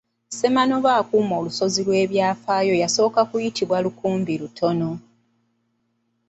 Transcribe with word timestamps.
Ssemanobe 0.31 0.89
akuuma 0.99 1.33
olusozi 1.39 1.79
lw’ebyafaayo 1.87 2.73
yasooka 2.81 3.21
kuyitibwa 3.29 3.77
Lukumbirutono. 3.85 4.89